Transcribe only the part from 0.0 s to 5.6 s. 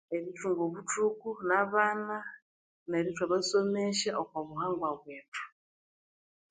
Erithunga obuthuku nabana neryo ithwabasomesya okwa buhangwa bwethu.